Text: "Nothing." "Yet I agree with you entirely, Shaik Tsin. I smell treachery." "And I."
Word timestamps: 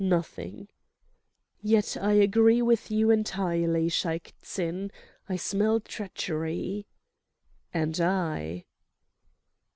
"Nothing." 0.03 0.67
"Yet 1.61 1.95
I 1.95 2.13
agree 2.13 2.63
with 2.63 2.89
you 2.89 3.11
entirely, 3.11 3.87
Shaik 3.87 4.33
Tsin. 4.41 4.89
I 5.29 5.35
smell 5.35 5.79
treachery." 5.79 6.87
"And 7.71 7.99
I." 8.01 8.65